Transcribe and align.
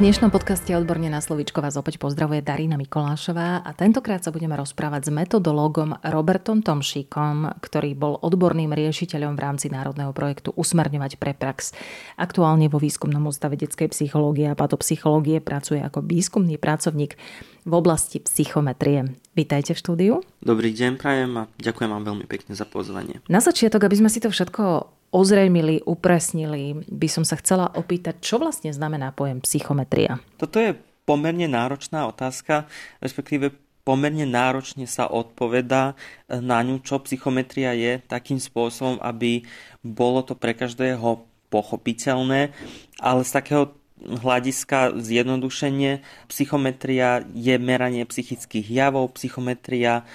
Dnešnom 0.00 0.32
podcaste 0.32 0.72
Odborne 0.72 1.12
na 1.12 1.20
slovíčko 1.20 1.60
vás 1.60 1.76
opäť 1.76 2.00
pozdravuje 2.00 2.40
Darina 2.40 2.80
Mikolášová 2.80 3.60
a 3.60 3.70
tentokrát 3.76 4.24
sa 4.24 4.32
budeme 4.32 4.56
rozprávať 4.56 5.04
s 5.04 5.10
metodológom 5.12 5.92
Robertom 6.00 6.64
Tomšíkom, 6.64 7.60
ktorý 7.60 7.92
bol 7.92 8.16
odborným 8.16 8.72
riešiteľom 8.72 9.36
v 9.36 9.42
rámci 9.44 9.68
národného 9.68 10.16
projektu 10.16 10.56
Usmerňovať 10.56 11.20
pre 11.20 11.36
prax. 11.36 11.76
Aktuálne 12.16 12.72
vo 12.72 12.80
výskumnom 12.80 13.28
ústave 13.28 13.60
detskej 13.60 13.92
psychológie 13.92 14.48
a 14.48 14.56
patopsychológie 14.56 15.44
pracuje 15.44 15.84
ako 15.84 16.00
výskumný 16.00 16.56
pracovník 16.56 17.20
v 17.68 17.72
oblasti 17.76 18.24
psychometrie. 18.24 19.20
Vítajte 19.36 19.76
v 19.76 19.82
štúdiu. 19.84 20.14
Dobrý 20.40 20.72
deň, 20.72 20.96
prajem 20.96 21.44
a 21.44 21.52
ďakujem 21.60 21.92
vám 21.92 22.08
veľmi 22.08 22.24
pekne 22.24 22.56
za 22.56 22.64
pozvanie. 22.64 23.20
Na 23.28 23.44
začiatok, 23.44 23.84
aby 23.84 24.00
sme 24.00 24.08
si 24.08 24.24
to 24.24 24.32
všetko 24.32 24.96
ozrejmili, 25.10 25.82
upresnili, 25.82 26.86
by 26.86 27.08
som 27.10 27.24
sa 27.26 27.38
chcela 27.38 27.70
opýtať, 27.74 28.22
čo 28.22 28.38
vlastne 28.38 28.70
znamená 28.70 29.10
pojem 29.10 29.42
psychometria? 29.42 30.22
Toto 30.38 30.62
je 30.62 30.78
pomerne 31.02 31.50
náročná 31.50 32.06
otázka, 32.06 32.70
respektíve 33.02 33.50
pomerne 33.82 34.22
náročne 34.22 34.86
sa 34.86 35.10
odpoveda 35.10 35.98
na 36.30 36.58
ňu, 36.62 36.78
čo 36.86 37.02
psychometria 37.02 37.74
je, 37.74 37.98
takým 38.06 38.38
spôsobom, 38.38 39.02
aby 39.02 39.42
bolo 39.82 40.22
to 40.22 40.38
pre 40.38 40.54
každého 40.54 41.26
pochopiteľné, 41.50 42.54
ale 43.02 43.20
z 43.26 43.30
takého 43.34 43.74
hľadiska 44.00 44.96
zjednodušenie 44.96 46.00
psychometria 46.30 47.26
je 47.36 47.56
meranie 47.60 48.06
psychických 48.06 48.64
javov, 48.70 49.12
psychometria 49.18 50.08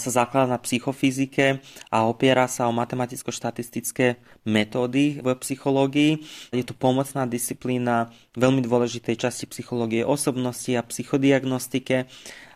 sa 0.00 0.24
zaklada 0.24 0.56
na 0.56 0.58
psychofyzike 0.58 1.60
a 1.92 2.08
opiera 2.08 2.48
sa 2.48 2.64
o 2.64 2.72
matematicko-štatistické 2.72 4.16
metódy 4.48 5.20
v 5.20 5.26
psychológii. 5.36 6.24
Je 6.56 6.64
to 6.64 6.72
pomocná 6.72 7.28
disciplína 7.28 8.08
veľmi 8.40 8.64
dôležitej 8.64 9.20
časti 9.20 9.44
psychológie 9.52 10.00
osobnosti 10.00 10.72
a 10.72 10.80
psychodiagnostike 10.80 12.08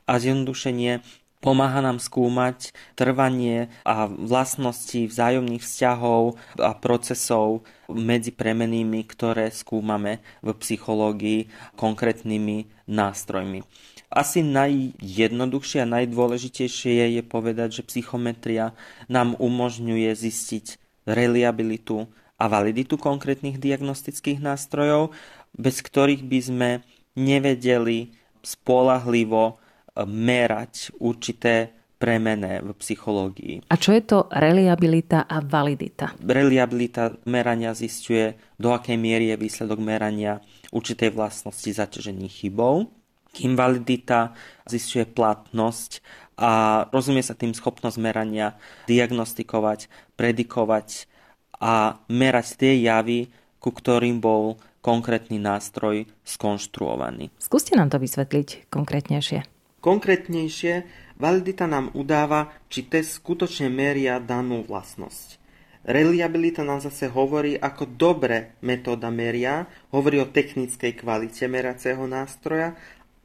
a 0.09 0.13
zjednodušenie 0.17 1.05
pomáha 1.45 1.85
nám 1.85 2.01
skúmať 2.01 2.73
trvanie 2.97 3.69
a 3.85 4.09
vlastnosti 4.09 5.05
vzájomných 5.05 5.61
vzťahov 5.61 6.41
a 6.57 6.73
procesov 6.73 7.69
medzi 7.93 8.33
premenými, 8.33 9.05
ktoré 9.05 9.53
skúmame 9.53 10.25
v 10.41 10.57
psychológii 10.57 11.53
konkrétnymi 11.77 12.89
nástrojmi. 12.89 13.61
Asi 14.09 14.41
najjednoduchšie 14.41 15.85
a 15.85 15.91
najdôležitejšie 16.01 17.21
je 17.21 17.23
povedať, 17.27 17.83
že 17.83 17.89
psychometria 17.93 18.73
nám 19.13 19.37
umožňuje 19.37 20.09
zistiť 20.17 20.81
reliabilitu 21.05 22.09
a 22.41 22.45
validitu 22.49 22.97
konkrétnych 22.97 23.61
diagnostických 23.61 24.41
nástrojov, 24.41 25.13
bez 25.53 25.85
ktorých 25.85 26.23
by 26.25 26.39
sme 26.41 26.71
nevedeli 27.19 28.15
spolahlivo 28.41 29.59
merať 30.03 30.91
určité 30.99 31.71
premené 31.95 32.61
v 32.61 32.75
psychológii. 32.75 33.71
A 33.71 33.79
čo 33.79 33.95
je 33.95 34.03
to 34.03 34.27
reliabilita 34.29 35.25
a 35.25 35.39
validita? 35.41 36.19
Reliabilita 36.21 37.15
merania 37.31 37.73
zistuje, 37.73 38.35
do 38.59 38.75
akej 38.75 38.99
miery 38.99 39.31
je 39.33 39.41
výsledok 39.41 39.79
merania 39.79 40.43
určitej 40.75 41.15
vlastnosti 41.15 41.71
zaťažených 41.71 42.35
chybou 42.45 42.91
kým 43.35 43.59
validita 43.59 44.31
zistuje 44.71 45.03
platnosť 45.03 45.99
a 46.39 46.87
rozumie 46.95 47.27
sa 47.27 47.35
tým 47.35 47.51
schopnosť 47.51 47.99
merania, 47.99 48.55
diagnostikovať, 48.87 49.91
predikovať 50.15 51.11
a 51.59 51.99
merať 52.07 52.47
tie 52.55 52.73
javy, 52.87 53.35
ku 53.59 53.75
ktorým 53.75 54.23
bol 54.23 54.55
konkrétny 54.85 55.43
nástroj 55.43 56.07
skonštruovaný. 56.23 57.35
Skúste 57.43 57.75
nám 57.75 57.91
to 57.91 57.99
vysvetliť 57.99 58.71
konkrétnejšie. 58.71 59.54
Konkrétnejšie, 59.85 60.89
validita 61.21 61.69
nám 61.69 61.93
udáva, 61.93 62.57
či 62.73 62.89
test 62.89 63.21
skutočne 63.21 63.69
meria 63.69 64.17
danú 64.17 64.65
vlastnosť. 64.65 65.37
Reliabilita 65.85 66.65
nám 66.65 66.81
zase 66.81 67.13
hovorí, 67.13 67.61
ako 67.61 67.93
dobre 67.93 68.57
metóda 68.65 69.13
meria, 69.13 69.69
hovorí 69.93 70.25
o 70.25 70.33
technickej 70.33 70.97
kvalite 70.97 71.45
meracieho 71.45 72.09
nástroja 72.09 72.73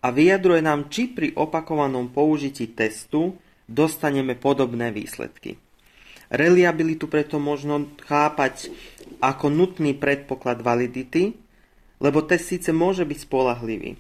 a 0.04 0.08
vyjadruje 0.12 0.60
nám, 0.60 0.92
či 0.92 1.08
pri 1.08 1.32
opakovanom 1.40 2.12
použití 2.12 2.76
testu 2.76 3.40
dostaneme 3.64 4.36
podobné 4.36 4.92
výsledky. 4.92 5.56
Reliabilitu 6.28 7.08
preto 7.08 7.40
možno 7.40 7.88
chápať 8.04 8.68
ako 9.24 9.48
nutný 9.48 9.96
predpoklad 9.96 10.60
validity, 10.60 11.40
lebo 12.04 12.20
test 12.28 12.52
síce 12.52 12.76
môže 12.76 13.08
byť 13.08 13.18
spolahlivý, 13.24 13.96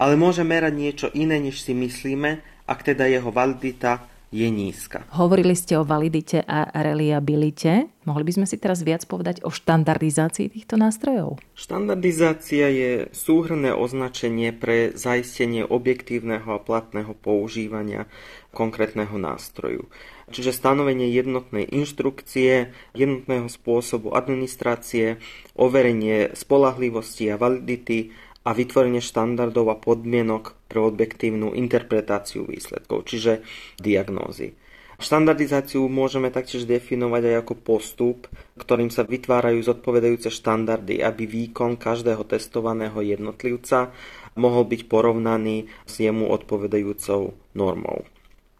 ale 0.00 0.16
môže 0.16 0.40
merať 0.40 0.72
niečo 0.72 1.08
iné, 1.12 1.36
než 1.36 1.60
si 1.60 1.76
myslíme, 1.76 2.40
ak 2.64 2.80
teda 2.80 3.04
jeho 3.04 3.28
validita 3.28 4.08
je 4.30 4.46
nízka. 4.46 5.02
Hovorili 5.10 5.58
ste 5.58 5.74
o 5.74 5.82
validite 5.82 6.46
a 6.46 6.70
reliabilite. 6.70 7.90
Mohli 8.06 8.24
by 8.30 8.32
sme 8.38 8.46
si 8.46 8.62
teraz 8.62 8.86
viac 8.86 9.02
povedať 9.10 9.42
o 9.42 9.50
štandardizácii 9.50 10.54
týchto 10.54 10.78
nástrojov? 10.78 11.42
Štandardizácia 11.58 12.70
je 12.70 12.92
súhrné 13.10 13.74
označenie 13.74 14.54
pre 14.54 14.94
zaistenie 14.94 15.66
objektívneho 15.66 16.46
a 16.46 16.62
platného 16.62 17.10
používania 17.18 18.06
konkrétneho 18.54 19.18
nástroju. 19.18 19.90
Čiže 20.30 20.54
stanovenie 20.54 21.10
jednotnej 21.10 21.66
inštrukcie, 21.66 22.70
jednotného 22.94 23.50
spôsobu 23.50 24.14
administrácie, 24.14 25.18
overenie 25.58 26.30
spolahlivosti 26.38 27.34
a 27.34 27.36
validity, 27.38 28.14
a 28.40 28.50
vytvorenie 28.56 29.04
štandardov 29.04 29.66
a 29.68 29.76
podmienok 29.76 30.56
pre 30.66 30.80
objektívnu 30.80 31.52
interpretáciu 31.52 32.48
výsledkov, 32.48 33.04
čiže 33.10 33.44
diagnózy. 33.76 34.56
Štandardizáciu 35.00 35.88
môžeme 35.88 36.28
taktiež 36.28 36.68
definovať 36.68 37.32
aj 37.32 37.36
ako 37.40 37.54
postup, 37.56 38.28
ktorým 38.60 38.92
sa 38.92 39.00
vytvárajú 39.08 39.64
zodpovedajúce 39.64 40.28
štandardy, 40.28 41.00
aby 41.00 41.24
výkon 41.24 41.80
každého 41.80 42.20
testovaného 42.28 43.00
jednotlivca 43.00 43.96
mohol 44.36 44.68
byť 44.68 44.92
porovnaný 44.92 45.72
s 45.88 46.04
jemu 46.04 46.28
odpovedajúcou 46.28 47.32
normou. 47.56 48.04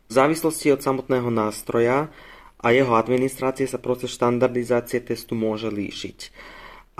V 0.08 0.12
závislosti 0.16 0.72
od 0.72 0.80
samotného 0.80 1.28
nástroja 1.28 2.08
a 2.56 2.66
jeho 2.72 2.96
administrácie 2.96 3.68
sa 3.68 3.76
proces 3.76 4.16
štandardizácie 4.16 5.04
testu 5.04 5.36
môže 5.36 5.68
líšiť 5.68 6.18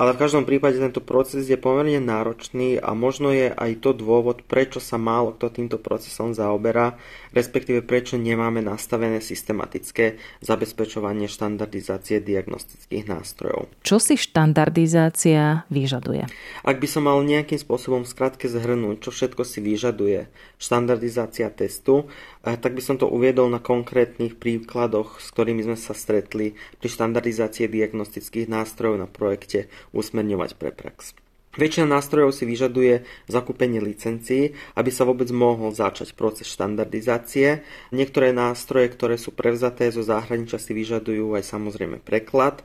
ale 0.00 0.16
v 0.16 0.20
každom 0.22 0.48
prípade 0.48 0.80
tento 0.80 1.04
proces 1.04 1.44
je 1.44 1.60
pomerne 1.60 2.00
náročný 2.00 2.80
a 2.80 2.96
možno 2.96 3.34
je 3.34 3.52
aj 3.52 3.84
to 3.84 3.92
dôvod, 3.92 4.46
prečo 4.48 4.80
sa 4.80 4.96
málo 4.96 5.36
kto 5.36 5.52
týmto 5.52 5.76
procesom 5.76 6.32
zaoberá, 6.32 6.96
respektíve 7.36 7.84
prečo 7.84 8.16
nemáme 8.16 8.64
nastavené 8.64 9.20
systematické 9.20 10.16
zabezpečovanie 10.40 11.28
štandardizácie 11.28 12.24
diagnostických 12.24 13.04
nástrojov. 13.12 13.68
Čo 13.84 14.00
si 14.00 14.16
štandardizácia 14.16 15.68
vyžaduje? 15.68 16.24
Ak 16.64 16.80
by 16.80 16.88
som 16.88 17.04
mal 17.04 17.20
nejakým 17.20 17.60
spôsobom 17.60 18.08
skratke 18.08 18.48
zhrnúť, 18.48 19.04
čo 19.04 19.10
všetko 19.12 19.42
si 19.44 19.60
vyžaduje 19.60 20.32
štandardizácia 20.56 21.52
testu, 21.52 22.08
eh, 22.40 22.56
tak 22.56 22.72
by 22.72 22.80
som 22.80 22.96
to 22.96 23.04
uviedol 23.04 23.52
na 23.52 23.60
konkrétnych 23.60 24.40
príkladoch, 24.40 25.20
s 25.20 25.28
ktorými 25.28 25.60
sme 25.66 25.76
sa 25.76 25.92
stretli 25.92 26.56
pri 26.80 26.88
štandardizácii 26.88 27.68
diagnostických 27.68 28.48
nástrojov 28.48 28.96
na 28.96 29.08
projekte 29.10 29.68
usmerňovať 29.92 30.50
pre 30.56 30.70
prax. 30.74 31.14
Väčšina 31.50 31.98
nástrojov 31.98 32.30
si 32.30 32.46
vyžaduje 32.46 33.02
zakúpenie 33.26 33.82
licencií, 33.82 34.54
aby 34.78 34.90
sa 34.94 35.02
vôbec 35.02 35.26
mohol 35.34 35.74
začať 35.74 36.14
proces 36.14 36.46
štandardizácie. 36.46 37.66
Niektoré 37.90 38.30
nástroje, 38.30 38.86
ktoré 38.94 39.18
sú 39.18 39.34
prevzaté 39.34 39.90
zo 39.90 40.06
zahraničia, 40.06 40.62
si 40.62 40.70
vyžadujú 40.70 41.34
aj 41.34 41.42
samozrejme 41.42 41.98
preklad 42.06 42.62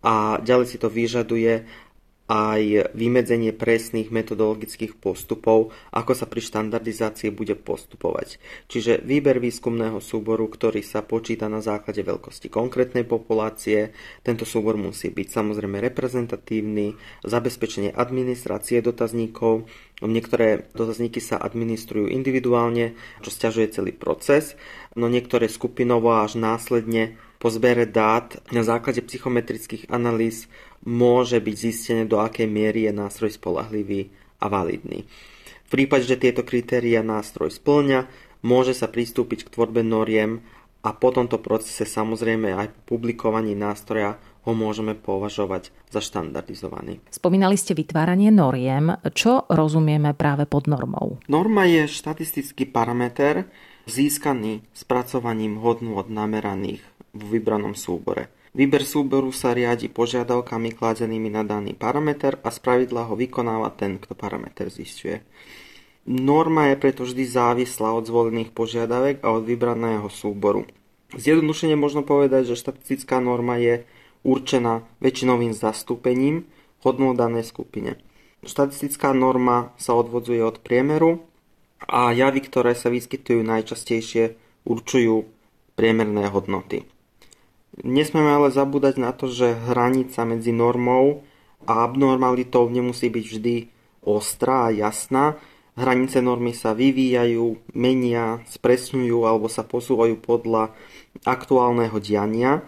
a 0.00 0.40
ďalej 0.40 0.66
si 0.72 0.76
to 0.80 0.88
vyžaduje 0.88 1.68
aj 2.24 2.96
vymedzenie 2.96 3.52
presných 3.52 4.08
metodologických 4.08 4.96
postupov, 4.96 5.76
ako 5.92 6.12
sa 6.16 6.24
pri 6.24 6.40
štandardizácii 6.40 7.28
bude 7.28 7.52
postupovať. 7.52 8.40
Čiže 8.72 9.04
výber 9.04 9.36
výskumného 9.44 10.00
súboru, 10.00 10.48
ktorý 10.48 10.80
sa 10.80 11.04
počíta 11.04 11.52
na 11.52 11.60
základe 11.60 12.00
veľkosti 12.00 12.48
konkrétnej 12.48 13.04
populácie, 13.04 13.92
tento 14.24 14.48
súbor 14.48 14.80
musí 14.80 15.12
byť 15.12 15.28
samozrejme 15.28 15.84
reprezentatívny, 15.84 16.96
zabezpečenie 17.28 17.92
administrácie 17.92 18.80
dotazníkov, 18.80 19.68
Niektoré 20.02 20.74
dotazníky 20.74 21.22
sa 21.22 21.38
administrujú 21.38 22.10
individuálne, 22.10 22.98
čo 23.22 23.30
stiažuje 23.30 23.78
celý 23.78 23.94
proces, 23.94 24.58
no 24.98 25.06
niektoré 25.06 25.46
skupinovo 25.46 26.10
až 26.18 26.34
následne 26.34 27.14
po 27.44 27.52
zbere 27.52 27.84
dát 27.84 28.40
na 28.56 28.64
základe 28.64 29.04
psychometrických 29.04 29.92
analýz 29.92 30.48
môže 30.80 31.36
byť 31.36 31.56
zistené, 31.60 32.02
do 32.08 32.16
akej 32.16 32.48
miery 32.48 32.88
je 32.88 32.92
nástroj 32.96 33.36
spolahlivý 33.36 34.08
a 34.40 34.48
validný. 34.48 35.04
V 35.04 35.68
prípade, 35.68 36.08
že 36.08 36.16
tieto 36.16 36.40
kritéria 36.40 37.04
nástroj 37.04 37.52
splňa, 37.52 38.08
môže 38.40 38.72
sa 38.72 38.88
pristúpiť 38.88 39.44
k 39.44 39.52
tvorbe 39.52 39.84
noriem 39.84 40.40
a 40.80 40.96
po 40.96 41.12
tomto 41.12 41.36
procese 41.36 41.84
samozrejme 41.84 42.48
aj 42.56 42.72
po 42.88 42.96
publikovaní 42.96 43.52
nástroja 43.52 44.16
ho 44.48 44.52
môžeme 44.56 44.96
považovať 44.96 45.68
za 45.92 46.00
štandardizovaný. 46.00 47.04
Spomínali 47.12 47.60
ste 47.60 47.76
vytváranie 47.76 48.32
noriem. 48.32 48.96
Čo 49.12 49.44
rozumieme 49.52 50.16
práve 50.16 50.48
pod 50.48 50.64
normou? 50.64 51.20
Norma 51.28 51.68
je 51.68 51.92
štatistický 51.92 52.72
parameter 52.72 53.44
získaný 53.84 54.64
spracovaním 54.72 55.60
hodnôt 55.60 56.08
nameraných 56.08 56.93
v 57.14 57.38
vybranom 57.38 57.78
súbore. 57.78 58.34
Výber 58.54 58.86
súboru 58.86 59.34
sa 59.34 59.50
riadi 59.50 59.90
požiadavkami 59.90 60.78
kladenými 60.78 61.26
na 61.26 61.42
daný 61.42 61.74
parameter 61.74 62.38
a 62.42 62.54
spravidla 62.54 63.10
ho 63.10 63.18
vykonáva 63.18 63.74
ten, 63.74 63.98
kto 63.98 64.14
parameter 64.14 64.70
zistuje. 64.70 65.26
Norma 66.06 66.70
je 66.70 66.76
preto 66.78 67.02
vždy 67.02 67.24
závislá 67.26 67.90
od 67.96 68.06
zvolených 68.06 68.54
požiadavek 68.54 69.26
a 69.26 69.34
od 69.34 69.42
vybraného 69.42 70.06
súboru. 70.06 70.68
Zjednodušene 71.18 71.74
možno 71.74 72.06
povedať, 72.06 72.54
že 72.54 72.60
štatistická 72.60 73.18
norma 73.18 73.58
je 73.58 73.82
určená 74.22 74.86
väčšinovým 75.02 75.50
zastúpením 75.50 76.46
hodnú 76.86 77.16
danej 77.16 77.50
skupine. 77.50 77.98
Štatistická 78.44 79.16
norma 79.16 79.72
sa 79.80 79.96
odvodzuje 79.96 80.44
od 80.44 80.60
priemeru 80.60 81.26
a 81.82 82.12
javy, 82.14 82.44
ktoré 82.44 82.76
sa 82.76 82.92
vyskytujú 82.92 83.40
najčastejšie, 83.42 84.36
určujú 84.68 85.26
priemerné 85.74 86.30
hodnoty. 86.30 86.93
Nesmieme 87.82 88.30
ale 88.30 88.54
zabúdať 88.54 89.02
na 89.02 89.10
to, 89.10 89.26
že 89.26 89.56
hranica 89.66 90.22
medzi 90.22 90.54
normou 90.54 91.26
a 91.66 91.82
abnormalitou 91.82 92.70
nemusí 92.70 93.10
byť 93.10 93.24
vždy 93.24 93.56
ostrá 94.04 94.68
a 94.68 94.74
jasná, 94.74 95.40
Hranice 95.74 96.22
normy 96.22 96.54
sa 96.54 96.70
vyvíjajú, 96.70 97.74
menia, 97.74 98.46
spresňujú 98.46 99.26
alebo 99.26 99.50
sa 99.50 99.66
posúvajú 99.66 100.22
podľa 100.22 100.70
aktuálneho 101.26 101.98
diania. 101.98 102.62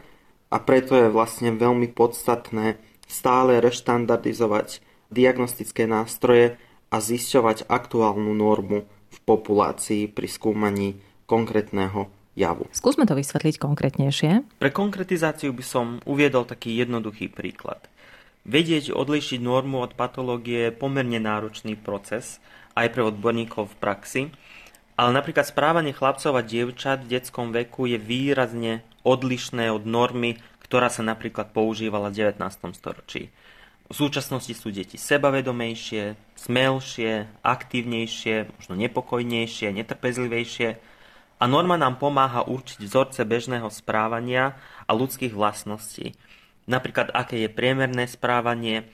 A 0.50 0.58
preto 0.58 0.98
je 0.98 1.10
vlastne 1.10 1.54
veľmi 1.54 1.94
podstatné 1.94 2.82
stále 3.06 3.62
reštandardizovať 3.62 4.82
diagnostické 5.14 5.86
nástroje 5.86 6.58
a 6.90 6.98
zisťovať 6.98 7.70
aktuálnu 7.70 8.34
normu 8.34 8.90
v 8.90 9.18
populácii 9.22 10.10
pri 10.10 10.26
skúmaní 10.26 10.98
konkrétneho 11.30 12.10
javu. 12.36 12.68
Skúsme 12.70 13.08
to 13.08 13.16
vysvetliť 13.16 13.56
konkrétnejšie. 13.56 14.44
Pre 14.60 14.70
konkretizáciu 14.70 15.56
by 15.56 15.64
som 15.64 15.86
uviedol 16.04 16.44
taký 16.44 16.76
jednoduchý 16.76 17.32
príklad. 17.32 17.80
Vedieť 18.46 18.94
odlišiť 18.94 19.42
normu 19.42 19.82
od 19.82 19.98
patológie 19.98 20.70
je 20.70 20.76
pomerne 20.76 21.18
náročný 21.18 21.74
proces 21.74 22.38
aj 22.78 22.94
pre 22.94 23.02
odborníkov 23.02 23.74
v 23.74 23.78
praxi, 23.82 24.22
ale 24.94 25.10
napríklad 25.10 25.50
správanie 25.50 25.90
chlapcov 25.90 26.36
a 26.38 26.46
dievčat 26.46 27.02
v 27.02 27.18
detskom 27.18 27.50
veku 27.50 27.90
je 27.90 27.98
výrazne 27.98 28.86
odlišné 29.02 29.72
od 29.74 29.82
normy, 29.82 30.38
ktorá 30.62 30.92
sa 30.92 31.02
napríklad 31.02 31.50
používala 31.50 32.12
v 32.12 32.30
19. 32.30 32.38
storočí. 32.76 33.34
V 33.86 33.94
súčasnosti 33.94 34.50
sú 34.50 34.74
deti 34.74 34.98
sebavedomejšie, 34.98 36.18
smelšie, 36.34 37.30
aktívnejšie, 37.46 38.50
možno 38.58 38.74
nepokojnejšie, 38.74 39.70
netrpezlivejšie 39.70 40.95
a 41.36 41.44
norma 41.44 41.76
nám 41.76 42.00
pomáha 42.00 42.44
určiť 42.48 42.80
vzorce 42.80 43.20
bežného 43.28 43.68
správania 43.68 44.56
a 44.88 44.90
ľudských 44.96 45.36
vlastností. 45.36 46.16
Napríklad, 46.66 47.14
aké 47.14 47.46
je 47.46 47.50
priemerné 47.52 48.10
správanie, 48.10 48.88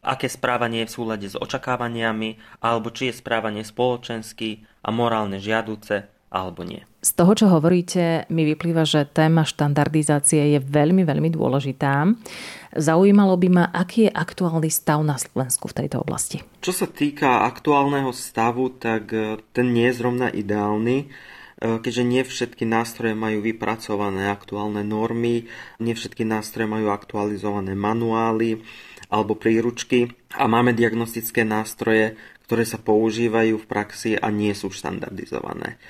aké 0.00 0.30
správanie 0.30 0.86
je 0.86 0.88
v 0.88 0.94
súlade 0.94 1.26
s 1.28 1.36
očakávaniami, 1.36 2.62
alebo 2.64 2.88
či 2.88 3.10
je 3.10 3.20
správanie 3.20 3.66
spoločensky 3.66 4.64
a 4.80 4.88
morálne 4.88 5.36
žiaduce, 5.36 6.08
alebo 6.32 6.64
nie. 6.64 6.84
Z 7.04 7.14
toho, 7.14 7.32
čo 7.36 7.46
hovoríte, 7.48 8.28
mi 8.28 8.44
vyplýva, 8.48 8.84
že 8.84 9.08
téma 9.08 9.44
štandardizácie 9.44 10.56
je 10.56 10.60
veľmi, 10.60 11.04
veľmi 11.04 11.30
dôležitá. 11.32 12.10
Zaujímalo 12.74 13.36
by 13.36 13.48
ma, 13.48 13.64
aký 13.70 14.08
je 14.08 14.12
aktuálny 14.12 14.68
stav 14.68 15.00
na 15.04 15.16
Slovensku 15.16 15.72
v 15.72 15.76
tejto 15.84 16.04
oblasti. 16.04 16.44
Čo 16.60 16.84
sa 16.84 16.86
týka 16.88 17.48
aktuálneho 17.48 18.12
stavu, 18.12 18.76
tak 18.76 19.14
e, 19.14 19.40
ten 19.56 19.72
nie 19.72 19.88
je 19.88 19.98
zrovna 20.04 20.28
ideálny 20.28 21.08
keďže 21.58 22.02
nie 22.06 22.22
všetky 22.22 22.64
nástroje 22.64 23.18
majú 23.18 23.42
vypracované 23.42 24.30
aktuálne 24.30 24.86
normy, 24.86 25.50
nie 25.82 25.94
všetky 25.94 26.22
nástroje 26.22 26.70
majú 26.70 26.94
aktualizované 26.94 27.74
manuály, 27.74 28.62
alebo 29.10 29.34
príručky 29.34 30.12
a 30.36 30.46
máme 30.46 30.76
diagnostické 30.76 31.42
nástroje, 31.42 32.14
ktoré 32.48 32.64
sa 32.64 32.80
používajú 32.80 33.60
v 33.60 33.68
praxi 33.68 34.10
a 34.16 34.28
nie 34.32 34.52
sú 34.52 34.72
štandardizované. 34.72 35.80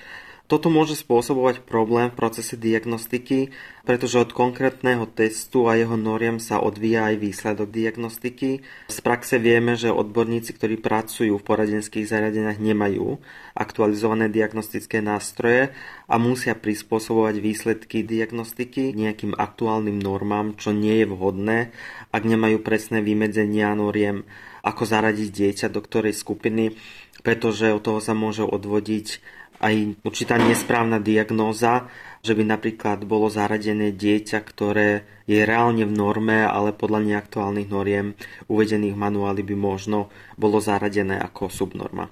Toto 0.49 0.73
môže 0.73 0.97
spôsobovať 0.97 1.61
problém 1.61 2.09
v 2.09 2.17
procese 2.17 2.57
diagnostiky, 2.57 3.53
pretože 3.85 4.17
od 4.17 4.33
konkrétneho 4.33 5.05
testu 5.05 5.69
a 5.69 5.77
jeho 5.77 5.93
noriem 6.01 6.41
sa 6.41 6.57
odvíja 6.57 7.13
aj 7.13 7.21
výsledok 7.21 7.69
diagnostiky. 7.69 8.65
Z 8.89 8.99
praxe 9.05 9.37
vieme, 9.37 9.77
že 9.77 9.93
odborníci, 9.93 10.57
ktorí 10.57 10.81
pracujú 10.81 11.37
v 11.37 11.45
poradenských 11.45 12.09
zariadeniach, 12.09 12.65
nemajú 12.65 13.21
aktualizované 13.53 14.33
diagnostické 14.33 15.05
nástroje 15.05 15.69
a 16.09 16.17
musia 16.17 16.57
prispôsobovať 16.57 17.45
výsledky 17.45 18.01
diagnostiky 18.01 18.97
nejakým 18.97 19.37
aktuálnym 19.37 20.01
normám, 20.01 20.57
čo 20.57 20.73
nie 20.73 21.05
je 21.05 21.13
vhodné, 21.13 21.77
ak 22.09 22.25
nemajú 22.25 22.65
presné 22.65 23.05
vymedzenia 23.05 23.77
noriem, 23.77 24.25
ako 24.65 24.89
zaradiť 24.89 25.29
dieťa 25.29 25.67
do 25.69 25.85
ktorej 25.85 26.17
skupiny, 26.17 26.73
pretože 27.21 27.69
od 27.69 27.85
toho 27.85 28.01
sa 28.01 28.17
môže 28.17 28.49
odvodiť 28.49 29.38
aj 29.59 30.05
určitá 30.07 30.39
nesprávna 30.39 31.03
diagnóza, 31.03 31.91
že 32.23 32.35
by 32.35 32.47
napríklad 32.47 33.07
bolo 33.07 33.31
zaradené 33.31 33.95
dieťa, 33.95 34.39
ktoré 34.43 35.07
je 35.27 35.43
reálne 35.43 35.87
v 35.87 35.93
norme, 35.95 36.47
ale 36.47 36.75
podľa 36.75 37.15
neaktuálnych 37.15 37.69
noriem 37.71 38.15
uvedených 38.51 38.95
v 38.95 39.03
manuáli 39.03 39.43
by 39.47 39.55
možno 39.55 40.11
bolo 40.35 40.59
zaradené 40.59 41.19
ako 41.19 41.51
subnorma. 41.51 42.11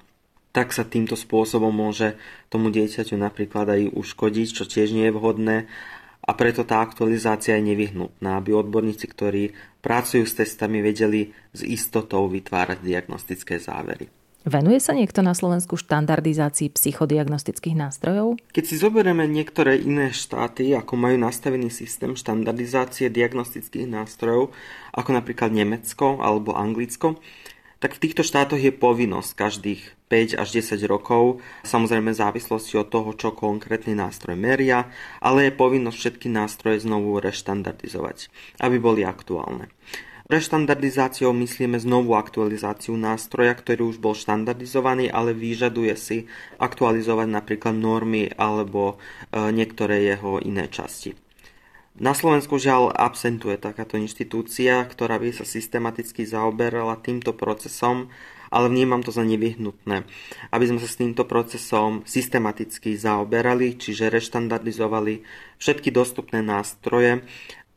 Tak 0.55 0.73
sa 0.73 0.89
týmto 0.89 1.15
spôsobom 1.15 1.69
môže 1.69 2.17
tomu 2.49 2.73
dieťaťu 2.73 3.15
napríklad 3.19 3.77
aj 3.77 3.93
uškodiť, 3.93 4.49
čo 4.57 4.65
tiež 4.65 4.95
nie 4.97 5.11
je 5.11 5.17
vhodné 5.17 5.57
a 6.27 6.31
preto 6.35 6.67
tá 6.67 6.83
aktualizácia 6.83 7.55
je 7.55 7.71
nevyhnutná, 7.71 8.43
aby 8.43 8.51
odborníci, 8.51 9.07
ktorí 9.07 9.55
pracujú 9.79 10.27
s 10.27 10.35
testami, 10.35 10.83
vedeli 10.83 11.31
s 11.55 11.63
istotou 11.63 12.27
vytvárať 12.27 12.83
diagnostické 12.83 13.63
závery. 13.63 14.11
Venuje 14.47 14.79
sa 14.79 14.95
niekto 14.95 15.27
na 15.27 15.35
Slovensku 15.35 15.75
štandardizácii 15.75 16.71
psychodiagnostických 16.71 17.75
nástrojov? 17.75 18.39
Keď 18.55 18.63
si 18.63 18.79
zoberieme 18.79 19.27
niektoré 19.27 19.75
iné 19.83 20.15
štáty, 20.15 20.71
ako 20.71 20.95
majú 20.95 21.19
nastavený 21.19 21.67
systém 21.67 22.15
štandardizácie 22.15 23.11
diagnostických 23.11 23.91
nástrojov, 23.91 24.55
ako 24.95 25.11
napríklad 25.19 25.51
Nemecko 25.51 26.23
alebo 26.23 26.55
Anglicko, 26.55 27.19
tak 27.83 27.99
v 27.99 28.03
týchto 28.07 28.23
štátoch 28.23 28.63
je 28.63 28.71
povinnosť 28.71 29.31
každých 29.35 29.83
5 30.15 30.39
až 30.39 30.49
10 30.63 30.79
rokov, 30.87 31.43
samozrejme 31.67 32.15
v 32.15 32.21
závislosti 32.23 32.79
od 32.79 32.87
toho, 32.87 33.19
čo 33.19 33.35
konkrétny 33.35 33.99
nástroj 33.99 34.39
meria, 34.39 34.87
ale 35.19 35.51
je 35.51 35.59
povinnosť 35.59 35.99
všetky 35.99 36.31
nástroje 36.31 36.87
znovu 36.87 37.19
reštandardizovať, 37.19 38.31
aby 38.63 38.79
boli 38.79 39.03
aktuálne. 39.03 39.75
Reštandardizáciou 40.27 41.31
myslíme 41.31 41.79
znovu 41.79 42.19
aktualizáciu 42.19 42.99
nástroja, 42.99 43.55
ktorý 43.55 43.95
už 43.95 44.03
bol 44.03 44.11
štandardizovaný, 44.19 45.07
ale 45.07 45.31
vyžaduje 45.31 45.95
si 45.95 46.27
aktualizovať 46.59 47.31
napríklad 47.31 47.79
normy 47.79 48.35
alebo 48.35 48.99
e, 49.31 49.55
niektoré 49.55 50.03
jeho 50.03 50.43
iné 50.43 50.67
časti. 50.67 51.15
Na 52.03 52.11
Slovensku 52.11 52.59
žiaľ 52.59 52.91
absentuje 52.91 53.55
takáto 53.55 53.95
inštitúcia, 53.97 54.83
ktorá 54.85 55.17
by 55.23 55.31
sa 55.31 55.47
systematicky 55.47 56.27
zaoberala 56.27 56.99
týmto 56.99 57.31
procesom, 57.31 58.11
ale 58.51 58.67
vnímam 58.67 59.07
to 59.07 59.15
za 59.15 59.23
nevyhnutné, 59.23 60.05
aby 60.51 60.65
sme 60.67 60.83
sa 60.83 60.91
s 60.91 60.99
týmto 60.99 61.23
procesom 61.23 62.03
systematicky 62.03 62.99
zaoberali, 62.99 63.79
čiže 63.79 64.11
reštandardizovali 64.11 65.23
všetky 65.63 65.95
dostupné 65.95 66.43
nástroje 66.43 67.23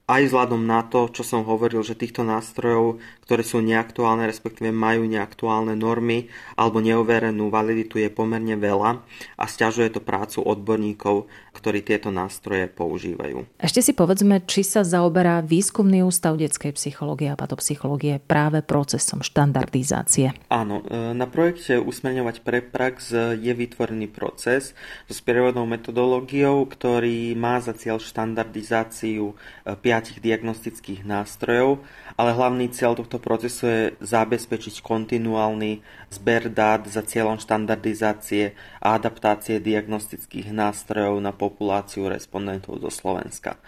aj 0.10 0.34
vzhľadom 0.34 0.66
na 0.66 0.82
to, 0.82 1.06
čo 1.13 1.22
som 1.22 1.46
hovoril, 1.46 1.86
že 1.86 1.94
týchto 1.94 2.25
nástrojov, 2.25 2.98
ktoré 3.30 3.46
sú 3.46 3.62
neaktuálne, 3.62 4.25
respektíve 4.25 4.74
majú 4.74 5.06
neaktuálne 5.06 5.78
normy 5.78 6.34
alebo 6.58 6.82
neuverenú 6.82 7.54
validitu 7.54 8.01
je 8.01 8.10
pomerne 8.10 8.58
veľa 8.58 9.06
a 9.38 9.44
stiažuje 9.46 9.94
to 9.94 10.01
prácu 10.01 10.42
odborníkov, 10.42 11.30
ktorí 11.54 11.86
tieto 11.86 12.10
nástroje 12.10 12.66
používajú. 12.74 13.46
Ešte 13.62 13.86
si 13.86 13.94
povedzme, 13.94 14.42
či 14.50 14.66
sa 14.66 14.82
zaoberá 14.82 15.46
výskumný 15.46 16.01
ústav 16.01 16.42
detskej 16.42 16.74
psychológie 16.74 17.30
a 17.30 17.38
patopsychológie 17.38 18.18
práve 18.18 18.66
procesom 18.66 19.22
štandardizácie. 19.22 20.34
Áno, 20.50 20.82
e, 20.89 21.13
na 21.13 21.30
projekte 21.30 21.78
Usmerňovať 21.78 22.42
pre 22.42 22.66
prax 22.66 23.13
je 23.38 23.54
vytvorený 23.54 24.10
proces 24.10 24.74
so 25.06 25.13
sprievodnou 25.13 25.70
metodológiou, 25.70 26.66
ktorý 26.66 27.38
má 27.38 27.62
za 27.62 27.78
cieľ 27.78 28.01
štandardizáciu 28.01 29.38
5 29.70 29.99
piatich 30.00 30.24
diagnostických 30.24 31.03
nástrojov, 31.03 31.84
ale 32.15 32.32
hlavný 32.32 32.72
cieľ 32.72 32.96
tohto 32.96 33.20
procesu 33.20 33.68
je 33.68 33.82
zabezpečiť 34.00 34.79
kontinuálny 34.79 35.84
zber 36.08 36.48
dát 36.48 36.88
za 36.88 37.03
cieľom 37.03 37.36
štandardizácie 37.36 38.56
a 38.79 38.96
adaptácie 38.96 39.60
diagnostických 39.60 40.56
nástrojov 40.56 41.20
na 41.20 41.36
populáciu 41.36 42.08
respondentov 42.08 42.79
zo 42.79 42.88
Slovenska. 42.88 43.60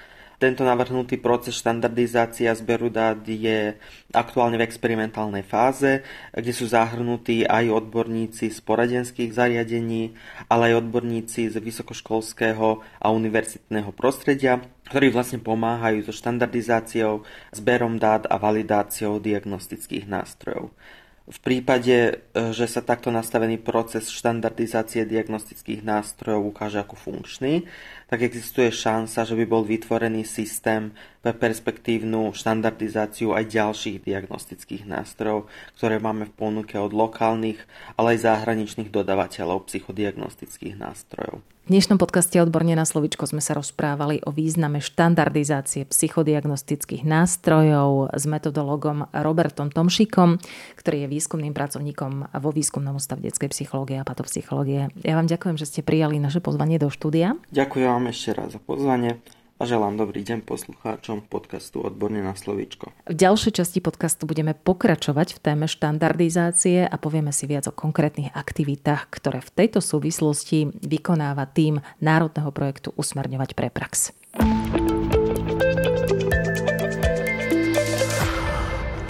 Tento 0.41 0.65
navrhnutý 0.65 1.21
proces 1.21 1.53
štandardizácia 1.61 2.49
zberu 2.57 2.89
dát 2.89 3.21
je 3.21 3.77
aktuálne 4.09 4.57
v 4.57 4.65
experimentálnej 4.65 5.45
fáze, 5.45 6.01
kde 6.33 6.49
sú 6.49 6.65
zahrnutí 6.65 7.45
aj 7.45 7.69
odborníci 7.69 8.49
z 8.49 8.57
poradenských 8.65 9.37
zariadení, 9.37 10.17
ale 10.49 10.73
aj 10.73 10.81
odborníci 10.81 11.45
z 11.45 11.61
vysokoškolského 11.61 12.81
a 12.81 13.07
univerzitného 13.13 13.93
prostredia, 13.93 14.65
ktorí 14.89 15.13
vlastne 15.13 15.37
pomáhajú 15.37 16.09
so 16.09 16.13
štandardizáciou, 16.17 17.21
zberom 17.53 18.01
dát 18.01 18.25
a 18.25 18.41
validáciou 18.41 19.21
diagnostických 19.21 20.09
nástrojov. 20.09 20.73
V 21.29 21.39
prípade, 21.39 21.95
e, 21.95 22.13
že 22.51 22.65
sa 22.65 22.81
takto 22.81 23.13
nastavený 23.13 23.61
proces 23.61 24.09
štandardizácie 24.09 25.05
diagnostických 25.05 25.85
nástrojov 25.85 26.49
ukáže 26.49 26.81
ako 26.81 26.97
funkčný, 26.97 27.69
tak 28.11 28.27
existuje 28.27 28.67
šanca, 28.75 29.23
že 29.23 29.39
by 29.39 29.45
bol 29.47 29.63
vytvorený 29.63 30.27
systém 30.27 30.91
pre 31.23 31.31
perspektívnu 31.31 32.35
štandardizáciu 32.35 33.31
aj 33.31 33.47
ďalších 33.47 34.03
diagnostických 34.03 34.83
nástrojov, 34.83 35.47
ktoré 35.79 35.95
máme 36.03 36.27
v 36.27 36.35
ponuke 36.35 36.75
od 36.75 36.91
lokálnych, 36.91 37.63
ale 37.95 38.19
aj 38.19 38.27
zahraničných 38.27 38.91
dodavateľov 38.91 39.71
psychodiagnostických 39.71 40.75
nástrojov. 40.75 41.39
V 41.61 41.69
dnešnom 41.69 42.01
podcaste 42.01 42.41
Odborne 42.41 42.73
na 42.73 42.89
slovičko 42.89 43.29
sme 43.29 43.39
sa 43.39 43.53
rozprávali 43.53 44.19
o 44.25 44.33
význame 44.33 44.81
štandardizácie 44.81 45.85
psychodiagnostických 45.87 47.05
nástrojov 47.05 48.11
s 48.11 48.25
metodologom 48.25 49.05
Robertom 49.13 49.69
Tomšíkom, 49.69 50.41
ktorý 50.75 51.05
je 51.05 51.07
výskumným 51.07 51.53
pracovníkom 51.53 52.33
vo 52.33 52.49
výskumnom 52.49 52.97
ústave 52.97 53.23
detskej 53.29 53.53
psychológie 53.53 54.01
a 54.01 54.03
patopsychológie. 54.03 54.89
Ja 55.05 55.13
vám 55.15 55.29
ďakujem, 55.29 55.55
že 55.61 55.69
ste 55.69 55.81
prijali 55.85 56.17
naše 56.17 56.41
pozvanie 56.41 56.81
do 56.81 56.89
štúdia. 56.89 57.37
Ďakujem 57.53 58.00
vám 58.01 58.09
ešte 58.09 58.33
raz 58.33 58.49
za 58.49 58.57
pozvanie 58.57 59.21
a 59.61 59.69
želám 59.69 59.93
dobrý 59.93 60.25
deň 60.25 60.41
poslucháčom 60.41 61.21
podcastu 61.29 61.85
Odborne 61.85 62.25
na 62.25 62.33
slovíčko. 62.33 62.89
V 63.05 63.13
ďalšej 63.13 63.61
časti 63.61 63.77
podcastu 63.77 64.25
budeme 64.25 64.57
pokračovať 64.57 65.37
v 65.37 65.39
téme 65.45 65.69
štandardizácie 65.69 66.81
a 66.81 66.95
povieme 66.97 67.29
si 67.29 67.45
viac 67.45 67.69
o 67.69 67.77
konkrétnych 67.77 68.33
aktivitách, 68.33 69.05
ktoré 69.13 69.37
v 69.45 69.53
tejto 69.53 69.85
súvislosti 69.85 70.73
vykonáva 70.81 71.45
tým 71.45 71.77
Národného 72.01 72.49
projektu 72.49 72.89
Usmerňovať 72.97 73.53
pre 73.53 73.69
prax. 73.69 74.17